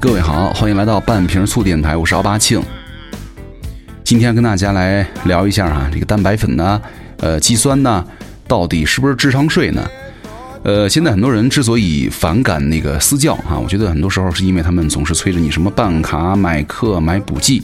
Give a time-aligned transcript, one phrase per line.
[0.00, 2.62] 各位好，欢迎来到半瓶醋电台，我是奥巴庆。
[4.02, 6.80] 今天跟大家来聊一下啊，这个蛋白粉呢，
[7.18, 8.02] 呃，肌酸呢，
[8.48, 9.86] 到底是不是智商税呢？
[10.62, 17.62] 呃，现在很多人之所以反感那个私教啊，我觉得很多时候是因为他们总是催着你什么办卡、买课、买补剂。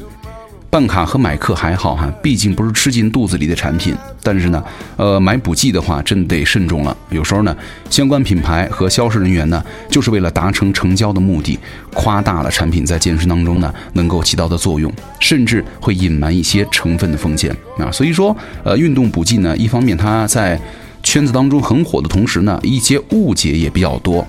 [0.68, 3.94] 办卡和买课还好哈，毕竟不是吃进肚子里的产品。
[4.22, 4.62] 但是呢，
[4.96, 6.94] 呃，买补剂的话，真得慎重了。
[7.10, 7.56] 有时候呢，
[7.88, 11.58] 相关品牌和销售人员呢，就是为了达成成交的目的，
[11.94, 17.90] 夸大了产品在健身当中呢能够起到的作用，甚至会隐瞒一些成分的风险啊。
[17.90, 20.60] 所以说，呃，运动补剂呢，一方面它在
[21.02, 24.26] 圈子当中很火的同时呢，一些误解也比较多。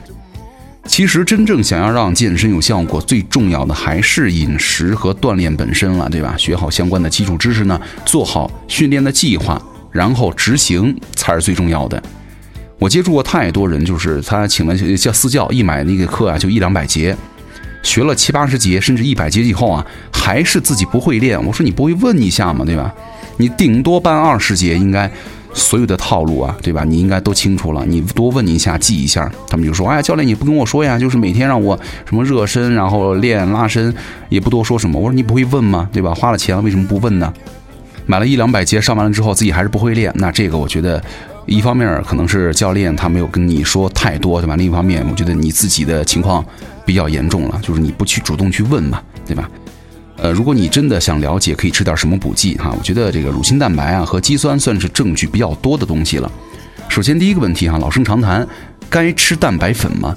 [0.87, 6.33] 其实，真正想要让健身有效果，最重要的还是饮食和锻炼本身了，对吧？
[6.37, 12.01] 学好相关的基础知识呢，做好训练的计划，然后执行才是最重要的。
[12.79, 17.15] 我接触过太多人，就是他请了叫私教，一买那个课啊，就一两百节，
[17.83, 21.43] 学了七八十节，甚至一百节以后啊，还是自己不会练。
[21.45, 22.65] 我说你不会问一下吗？
[22.65, 22.91] 对吧？
[23.37, 25.11] 你顶多办二十节，应该。
[25.57, 26.83] 所有的套路啊，对吧？
[26.83, 27.83] 你应该都清楚了。
[27.85, 29.29] 你多问一下，记一下。
[29.49, 30.99] 他们就说：“哎呀，教练，你不跟我说呀？
[30.99, 33.93] 就是每天让我什么热身，然后练拉伸，
[34.29, 35.89] 也不多说什么。”我说：“你不会问吗？
[35.91, 36.13] 对吧？
[36.13, 37.33] 花了钱了，为什么不问呢？
[38.05, 40.11] 买了一两百节上完了之后，自己还是不会练。
[40.15, 41.03] 那这个我觉得，
[41.47, 44.55] 一方面可能是教练他没有跟你说太多，对吧？
[44.55, 46.45] 另一方面，我觉得你自己的情况
[46.85, 49.49] 比较严重了，就是你不去主动去问嘛，对吧？”
[50.17, 52.73] 呃，如果你真的想了解，可以吃点什么补剂哈？
[52.75, 56.31] 我觉得这个乳清蛋白啊和肌酸算是证据比较多的东西了。
[56.89, 58.47] 首先第一个问题哈，老生常谈，
[58.89, 60.15] 该吃蛋白粉吗？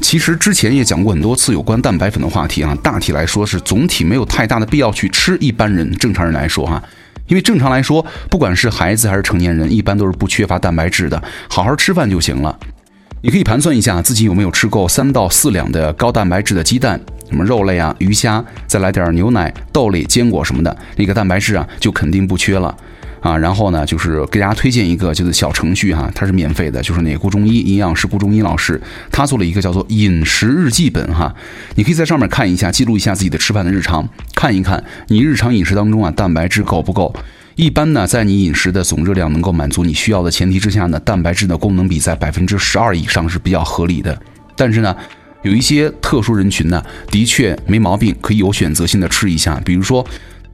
[0.00, 2.74] 其实之前也讲过很多次有关蛋白粉的话题啊。
[2.82, 5.36] 大体来说是总体没有太大的必要去吃。
[5.38, 6.82] 一般人正常人来说哈，
[7.26, 12.58] 因为正常来说，不管是孩子还是成年人，一般都是不缺乏蛋白质的，好好吃饭就行了。
[13.20, 17.00] 你可以盘算一下自己有没有吃够三到四两的高蛋白质的鸡蛋。
[17.32, 22.76] 什么肉类啊、鱼虾，再来点牛奶、豆类、坚果什么的，那个蛋白质啊就肯定不缺了
[23.20, 23.38] 啊。
[23.38, 28.78] 然后呢，就是给大家推荐一个就是小程序哈，它是免费的，就是那个顾中医营养师顾中医老师，
[29.10, 31.34] 他做了一个叫做饮食日记本哈，
[31.76, 37.14] 你可以在上面看一下，记录一下自己的吃饭的日常，看一看你日常饮食当中啊蛋白质够不够。
[37.54, 44.20] 一般呢，在你饮食的总热量能够满足你需要的前提之下呢，蛋白质的功能比在百分之十二以上是比较合理的。
[44.54, 44.94] 但是呢。
[45.42, 50.06] 有一些特殊人群呢，的确没毛病，可以有选择性的吃一下，比如说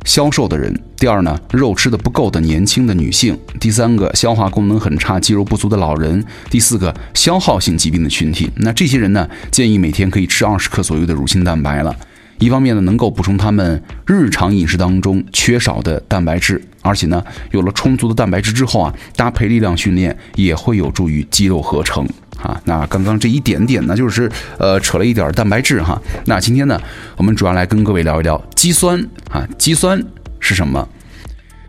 [0.04, 6.18] 消瘦的人；第二呢，肉吃的不够的年轻的女性；第三个，消化功能很差、肌肉不足的老人；
[6.50, 8.50] 第四个，消耗性疾病的群体。
[8.56, 11.94] 那这些人呢，建议每天可以吃二十克左右的乳清蛋白了。
[12.38, 22.08] 一方面呢，能够补充他们日常饮食当中缺少的蛋白质，而且呢，有了充足的蛋白质之后啊，搭配力量训练也会有助于肌肉合成。
[22.42, 26.00] 啊，那刚刚这一点点呢，就是呃扯了一点蛋白质哈。
[26.26, 26.80] 那今天呢，
[27.16, 29.00] 我们主要来跟各位聊一聊肌酸
[29.30, 29.46] 啊。
[29.58, 30.02] 肌酸
[30.38, 30.88] 是什么？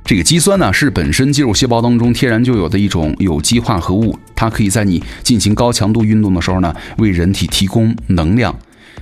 [0.05, 8.55] 这个肌酸呢，是本身肌肉细胞当中天然就有的一种有机化合物，它可以在你进行高强度运动的时候呢，为人体提供能量。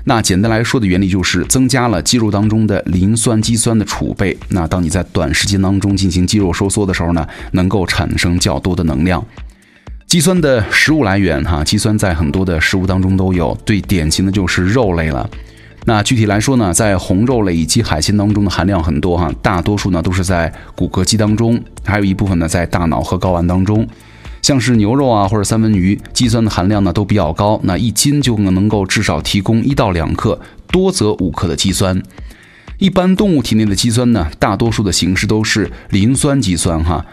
[0.04, 4.38] 那简单来说的原理就是增加了肌肉当中的磷酸肌酸的储备。
[4.50, 9.26] 那当你在短时间当中进行肌肉收缩的时候呢，能够产生较多的能量。
[10.08, 15.30] 肌酸的食物来源，哈，肌酸在很多的食物当中都有，最典型的就是肉类了。
[15.84, 23.86] 那具体来说呢，在红肉类以及海鲜当中的含量很多，哈，大多数呢都是在骨骼肌当中，还有一部分呢在大脑和睾丸当中。
[24.42, 30.40] 像是牛肉啊或者三文鱼，肌酸的含量呢都比较高，那一斤就能够至少提供一到两克，
[30.72, 32.02] 多则五克的肌酸。
[32.78, 37.06] 一般动物体内的肌酸呢，大多数的形式都是磷酸肌酸，哈。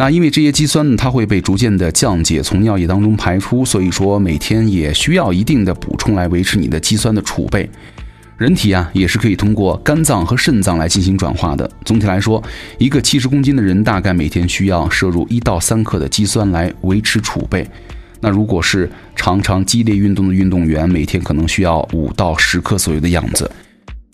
[0.00, 7.68] 那因为这些肌酸呢，它会被逐渐的降解，从尿液当中排出，所以说每天也需要一定的补充来维持你的肌酸的储备。
[8.36, 11.68] 人体啊，也是可以通过肝脏和肾脏来进行转化的。
[11.84, 12.40] 总体来说，
[12.78, 17.68] 一个七十公斤的人大概每天需要摄入一到三克的肌酸来维持储备。
[18.20, 23.50] 那如果是常常激烈运动的运动员，每天可能需要五到十克左右的样子。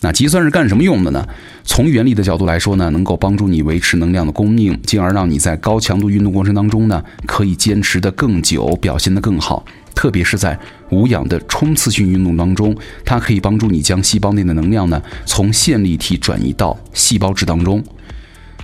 [0.05, 1.27] 那肌酸是干什么用的呢？
[1.63, 9.65] 从原理的角度来说呢，能够帮助你维持能量的供应，进而让你在高强度运动过程当中呢，可以坚持的更久，表现的更好。
[9.95, 10.55] 特别是在
[10.91, 17.83] 无氧的冲刺性运动当中，它可以帮助你将细胞内的能量呢，从线粒体转移到细胞质当中。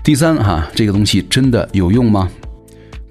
[0.04, 2.30] 第三哈，这个东西真的有用吗？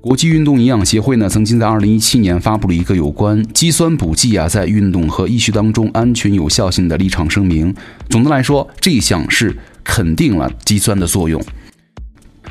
[0.02, 7.74] 国际运动营养协会呢，曾经在二零一七年发布了一个有关肌酸补剂啊在运动和医学当中安全有效性的立场声明。
[8.08, 9.54] 总的来说，这一项是
[9.84, 11.38] 肯定了肌酸的作用。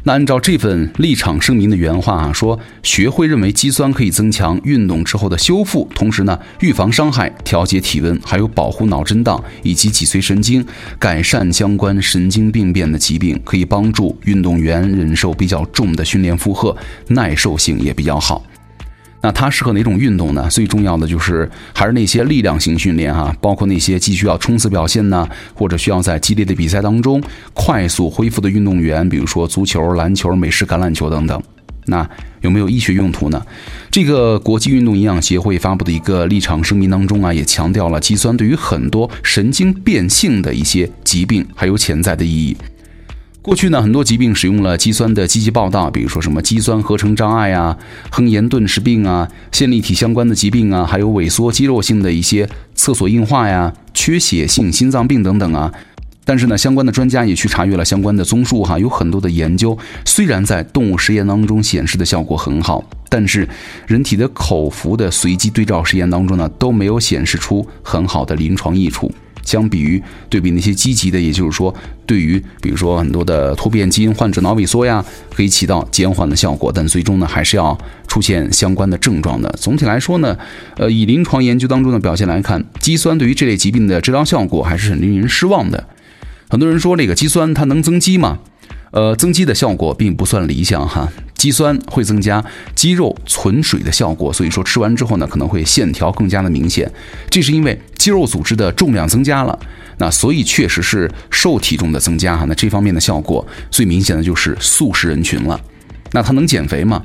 [0.03, 10.65] 那按照这份立场声明的原话啊，说学会认为肌酸可以增强运动之后的修复，同时呢预防伤害、调节体温，还有保护脑震荡以及脊髓神经，
[10.97, 16.75] 改善相关神经病变的疾病，可以帮助运动员忍受比较重的训练负荷，
[17.09, 18.43] 耐受性也比较好。
[19.21, 20.47] 那它适合哪种运动呢？
[20.49, 27.21] 最重要的就是还是那些力量型训练哈，包括那些既需要冲刺表现呢，或者需要在激烈的比赛当中
[27.53, 31.41] 快速恢复的运动员，比如说足球、篮球、美式橄榄球等等。
[31.85, 32.07] 那
[32.41, 33.45] 有没有医学用途呢？
[33.89, 42.55] 这个国际运动营养协会发布的一个立场声明当中啊，也强调了肌酸对于很多神经变性的一些疾病还有潜在的意义。
[43.49, 47.75] 过去呢，很多疾病使用了肌酸的积极报道，比如说什么肌酸合成障碍啊、
[48.11, 55.73] 亨廷顿氏病啊、线粒体相关的疾病啊，还有萎缩肌肉性的一些厕所硬化呀、缺血性心脏病等等啊。
[56.23, 59.75] 但是呢，相关的专家也去查阅了相关的综述哈，有很多的研究，
[60.05, 63.49] 虽然在动物实验当中显示的效果很好，但是
[63.87, 69.11] 人体的口服的随机对照实验当中呢，都没有显示出很好的临床益处。
[69.43, 71.73] 相比于对比那些积极的，也就是说，
[72.05, 75.03] 对于比如说很多的突变基因患者脑萎缩呀，
[75.33, 77.77] 可以起到减缓的效果，但最终呢还是要
[78.07, 79.49] 出现相关的症状的。
[79.59, 80.37] 总体来说呢，
[80.77, 85.87] 呃，以临床研究当中的表现来看，肌酸对于这类疾病的治疗效果还是很令人失望的。
[86.49, 88.39] 很多人说这个肌酸它能增肌吗？
[88.91, 91.07] 呃，增肌的效果并不算理想哈。
[91.39, 92.43] 肌酸会增加
[92.75, 96.91] 肌肉存水的效果，所以说吃完之后呢，可能会线条更加的明显。
[97.29, 99.57] 这是因为肌肉组织的重量增加了，
[99.99, 102.43] 那所以确实是瘦体重的增加哈。
[102.49, 105.57] 那这方面的效果最明显的就是素食人群了。
[106.11, 107.01] 那它能减肥吗？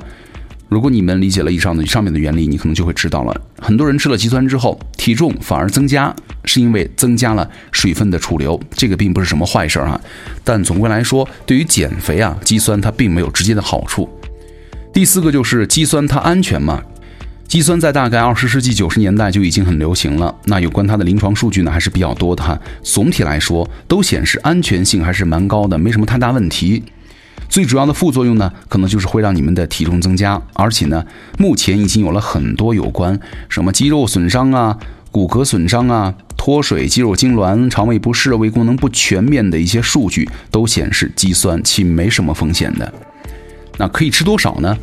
[0.67, 3.41] 如果你们理解了以上的上面的原理，你可能就会知道了。
[3.59, 10.01] 很多人吃了肌酸之后，体重反而增加，是因为增加了水分的储留，这个并不是什么坏事啊。
[10.43, 14.09] 但总归来说，对于减肥啊，肌酸它并没有直接的好处。
[14.95, 16.81] 第四个就是肌酸它安全吗？
[17.49, 20.33] 肌酸在大概二十世纪九十年代就已经很流行了。
[20.45, 22.57] 那有关它的临床数据呢，还是比较多的哈。
[22.81, 26.81] 总体来说，都显示安全性还是蛮高的，没什么太大问题。
[27.49, 31.05] 最主要的副作用呢，可能就是会让你们的体重增加，而且呢，
[31.37, 33.19] 目前已经有了很多有关
[33.49, 34.77] 什么肌肉损伤啊、
[35.11, 42.93] 骨骼损伤啊、脱水、肌肉痉挛、肠胃不适、胃功能不全面的一些数据，都显示肌酸其没什么风险的。
[43.77, 44.77] 那可以吃多少呢？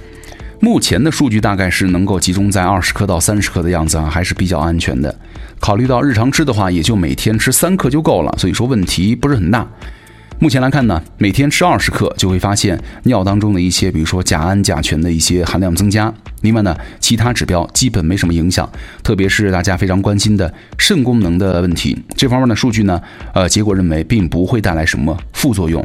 [0.61, 5.12] 目前的数据大概是能够集中在二十克到三十克的样子啊，还是比较安全的。
[5.59, 9.67] 考虑到日常吃的话，也就每天吃三克就够了，所以说问题不是很大。
[10.39, 16.12] 目前来看呢，每天吃二十克就会发现尿当中的一些，比如说甲胺、甲醛的一些含量增加。
[16.43, 18.69] 另外呢，其他指标基本没什么影响，
[19.03, 23.00] 特别是大家非常关心的肾功能的问题，这方面的数据呢，
[23.35, 25.85] 呃，结果认为并不会带来什么副作用。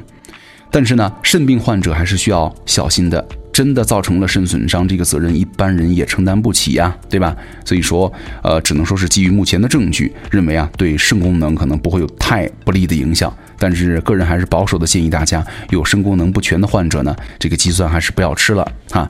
[0.71, 3.25] 但是呢，肾病患者还是需要小心的。
[3.53, 7.35] 真的造成了肾损伤，这个责任一般人也承担不起呀，对吧？
[7.65, 13.35] 所以说，呃，只能说是基于目前的证据，认为啊，对肾功能可能不会有太不利的影响。
[13.57, 19.09] 但是，个人还是保守的建议大家，有肾功能不全的患者呢，这个肌酸还是不要吃了哈。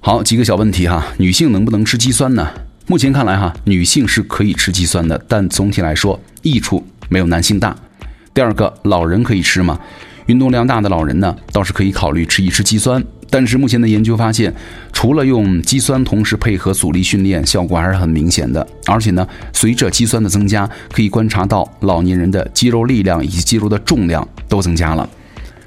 [0.00, 2.46] 好，几个小问题哈，女性能不能吃肌酸呢？
[2.86, 7.74] 目前看来哈，女性是可以吃肌酸的，但总体来说，益处没有男性大。
[8.32, 9.78] 第二个，老人可以吃吗？
[10.26, 13.02] 运动量大的老人呢，倒是可以考虑吃一吃肌酸。
[13.28, 14.54] 但是目前的研究发现，
[14.92, 18.64] 除了用肌酸同时配合阻力训练，效果还是很明显的。
[18.86, 25.08] 而且呢，随着肌酸的增加，可以观察到老年人的肌肉力量以及肌肉的重量都增加了。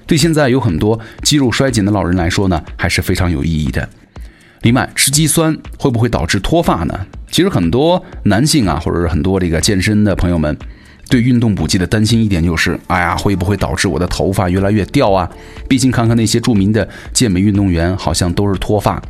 [0.06, 3.88] 对现在有很多肌肉衰减的老人来说呢，还是非常有意义的。
[4.62, 7.06] 另外，吃肌酸会不会导致脱发呢？
[7.30, 10.58] 其实很多男性啊，或者是很多这个健身的朋友们。
[11.10, 15.30] 对运动补剂的担心一点就是，哎呀，会不会导致我的头发越来越掉啊？
[15.68, 19.02] 毕竟看看那些著名的健美运动员，好像都是脱发。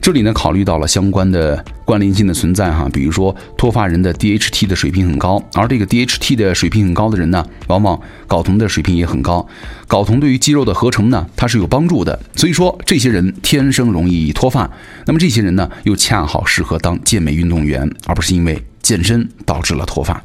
[0.00, 9.46] 这里呢，考虑到了相关的关联性的存在哈，比如说脱发人的 DHT 的水平很高，而这个 DHT 的水平很高的人呢，往往睾酮的水平也很高。
[9.86, 12.18] 睾酮对于肌肉的合成呢，它是有帮助的。
[12.36, 14.70] 所以说，这些人天生容易脱发。
[15.04, 20.22] 那么这些人呢，又恰好适合当健美运动员，而不是因为健身导致了脱发。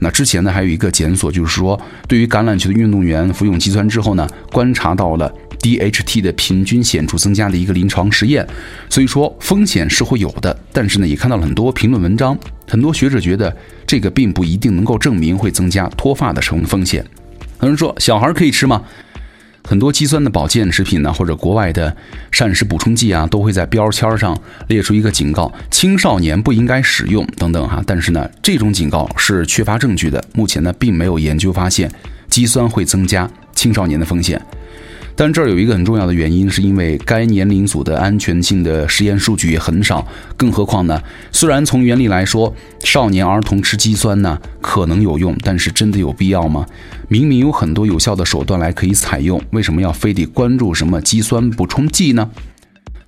[0.00, 5.30] 那之前呢，还有一个检索，就是说，对于橄榄球的运动员服用肌酸之后呢，观察到了
[5.60, 8.46] DHT 的平均显著增加的一个临床实验。
[8.88, 13.54] 所以说风险是会有的，但是呢，也看到了很多评论文章，很多学者觉得
[13.86, 17.04] 这个并不一定能够证明会增加脱发的成风险。
[17.60, 18.82] 有人说，小孩可以吃吗？
[19.70, 21.96] 很多肌酸的保健食品呢，或者国外的
[22.32, 24.36] 膳食补充剂啊，都会在标签上
[24.66, 27.80] 列出一个警告：青少年不应该使用等等哈。
[27.86, 30.20] 但是呢，这种警告是缺乏证据的。
[30.34, 31.88] 目前呢，并没有研究发现
[32.28, 34.44] 肌酸会增加青少年的风险。
[35.22, 40.02] 但这儿有一个很重要的原因，是因为该年龄组的安全性的实验数据也很少。
[40.34, 40.98] 更何况呢，
[41.30, 46.64] 虽然从原理来说，少年儿童吃肌酸呢可能有用，但是真的有必要吗？
[47.08, 52.30] 明明有很多有效的手段来可以采用，为什么要非得关注什么肌酸补充剂呢？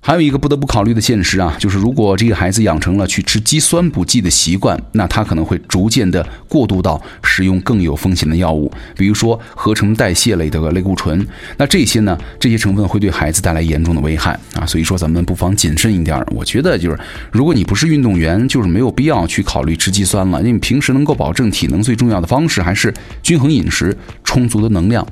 [0.05, 11.25] 还有一个不得不考虑的现实啊，就是如果这个孩子养成了去吃肌酸补剂的习惯，那他可能会逐渐的过渡到使用更有风险的药物，比如说合成代谢类的类固醇。
[11.55, 14.65] 那这些呢，这些成分会对孩子带来严重的危害啊。
[14.65, 16.21] 所以说，咱们不妨谨慎一点。
[16.31, 16.99] 我觉得就是，
[17.31, 20.43] 如果你不是运动员，就是没有必要去考虑吃肌酸了。
[20.43, 25.07] 因为平时能够保证体能最重要的方式还是均衡饮食、充足的能量。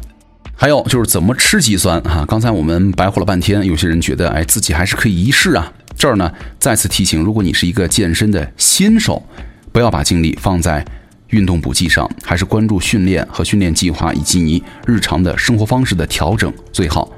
[0.62, 2.24] 还有就是怎么吃肌酸啊？
[2.30, 5.74] 刚才我们白活了半天，有些人觉得哎自己还是可以一试啊。
[5.98, 9.24] 这儿呢再次提醒，如果你是一个健身的新手，
[9.72, 10.86] 不要把精力放在
[11.30, 17.12] 运动补剂上，还是关注训练和训练计划以及你日常的生活方式的调整最好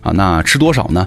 [0.00, 0.10] 啊。
[0.12, 1.06] 那吃多少呢？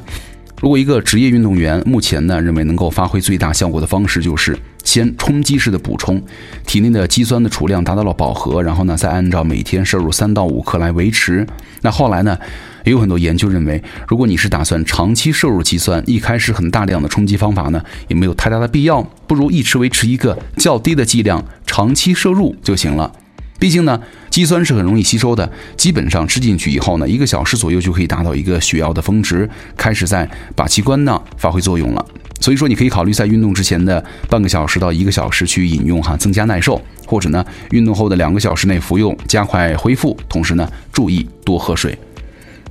[0.61, 6.21] 如果一个职业运动员目前呢认为能够发挥最大效果的方式就是先冲击式的补充，
[6.65, 11.47] 体内的肌酸的储量达到了饱和，然后呢再按照每天摄入三到五克来维持。
[11.81, 12.37] 那后来呢
[12.83, 23.11] 也有很多研究认为，如果你是打算长期摄入肌酸，一开始很大量的冲击方法呢也没有太大的必要，不如一直维持一个较低的剂量，长期摄入就行了。
[23.59, 23.99] 毕竟呢，
[24.29, 32.05] 肌酸是很容易吸收的，基本上吃进去以后呢，一个小时左右就可以达到一个血药的峰值，开始在靶器官呢发挥作用了。
[32.39, 40.17] 所以说，你可以考虑在运动之前的半个小时到一个小时去饮用哈，增加耐受；或者呢，运动后的两个小时内服用，加快恢复。
[40.29, 41.97] 同时呢，注意多喝水。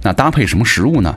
[0.02, 1.14] 那搭配什么食物呢？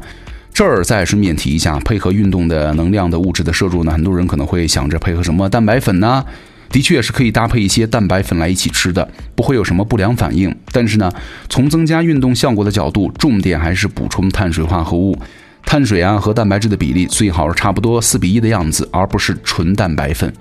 [0.54, 6.26] 这儿再顺便提一下，配合运动的能量的物质的摄入呢，很多人可能会想着配合什么蛋白粉呢？
[6.72, 10.56] 的确是可以搭配一些蛋白粉来一起吃的，不会有什么不良反应。
[10.72, 11.12] 但是呢，
[11.50, 15.18] 从增加运动效果的角度，重点还是补充碳水化合物。
[15.64, 20.34] 碳水啊和蛋白质的比例最好是差不多四比一的样子，而不是纯蛋白粉。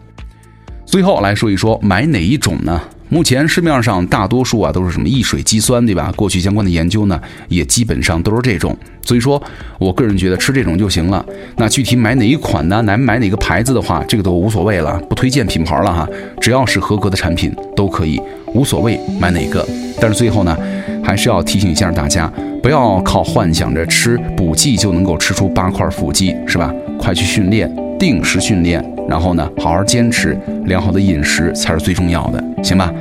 [0.87, 2.81] 最后来说一说买哪一种呢？
[3.11, 6.13] 目前市面上大多数啊都是什么易水肌酸，对吧？
[6.17, 9.43] 过去相关的研究呢也基本上都是这种，所以说
[9.79, 11.25] 我个人觉得吃这种就行了。
[11.57, 12.81] 那具体买哪一款呢？
[12.85, 16.09] 来买哪个牌子的话，这个都无所谓了，不推荐品牌了哈。
[16.41, 18.21] 只要是合格的产品都可以，
[18.55, 19.67] 无所谓买哪个。
[20.01, 20.57] 但是最后呢，
[21.03, 26.73] 还是要提醒一下大家，不要靠幻想着吃补剂就能够吃出八块腹肌，是吧？
[26.97, 28.83] 快去训练，定时训练。
[29.11, 32.95] 然后呢，好好坚持良好的饮食才是最重要的，行吧？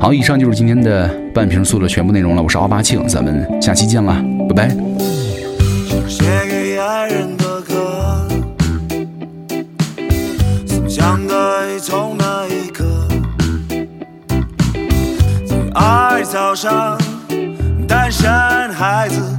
[0.00, 2.42] 好，以上就是今天的半瓶醋的全部内容了。
[2.42, 4.74] 我是奥巴庆，咱们下期见了，拜拜。
[15.46, 16.96] 从，爱早上，
[17.86, 18.30] 诞生
[18.72, 19.31] 孩子，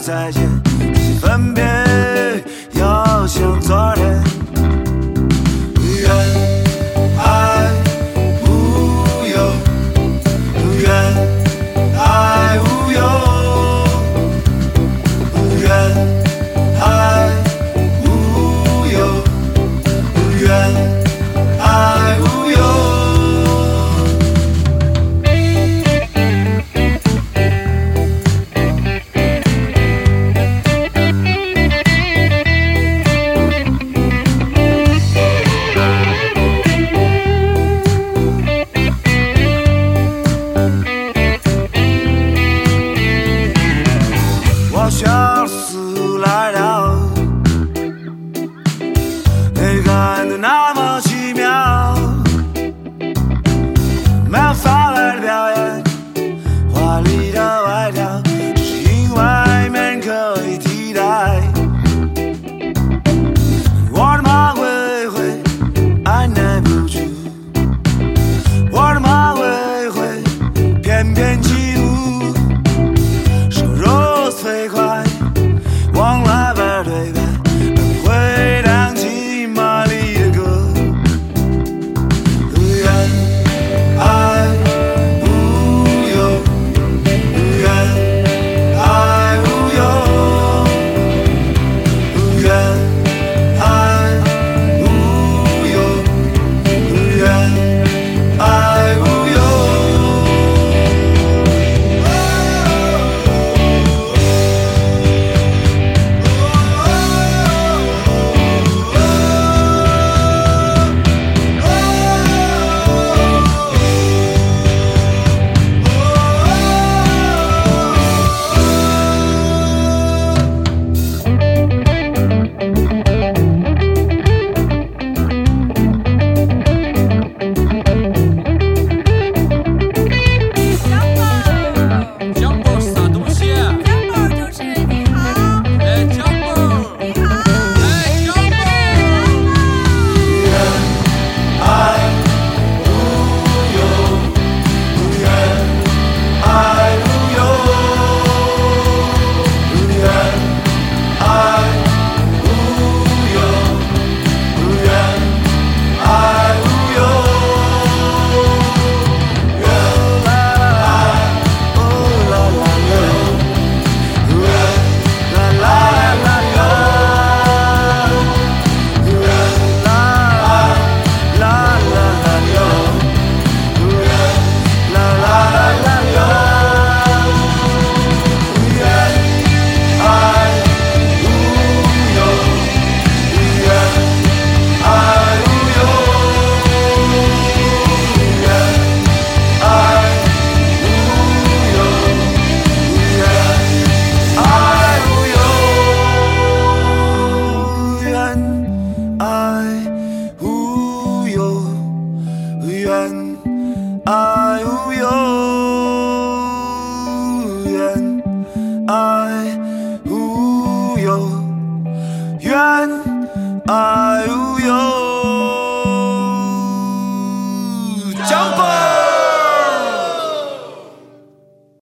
[0.00, 0.48] 再见，
[1.20, 1.67] 分别